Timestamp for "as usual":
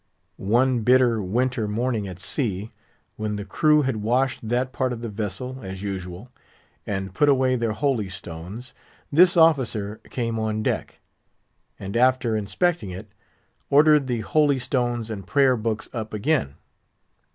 5.61-6.29